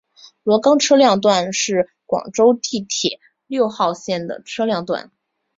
[0.41, 5.11] 萝岗车辆段是广州地铁六号线的车辆段。